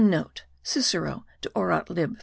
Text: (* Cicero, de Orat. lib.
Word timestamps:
(* 0.37 0.63
Cicero, 0.71 1.27
de 1.41 1.49
Orat. 1.51 1.87
lib. 1.91 2.17